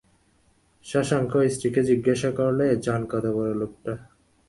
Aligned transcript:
শশাঙ্ক 0.85 1.31
স্ত্রীকে 1.47 1.81
জিজ্ঞাসা 1.83 2.29
করলে, 2.31 2.65
জান 2.85 3.01
কতবড়ো 3.05 3.53
লোকটা। 3.53 3.93